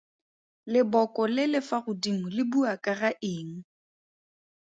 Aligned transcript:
Leboko 0.75 1.23
le 1.35 1.43
le 1.51 1.59
fa 1.67 1.77
godimo 1.89 2.25
le 2.37 2.43
bua 2.51 2.73
ka 2.83 2.93
ga 2.99 3.11
eng? 3.33 3.53